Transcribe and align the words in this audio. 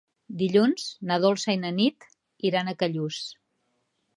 Dilluns 0.37 0.85
na 1.11 1.17
Dolça 1.27 1.55
i 1.57 1.59
na 1.65 1.71
Nit 1.81 2.09
iran 2.53 2.73
a 2.73 2.77
Callús. 2.81 3.21